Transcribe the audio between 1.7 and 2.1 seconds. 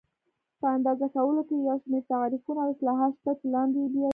شمېر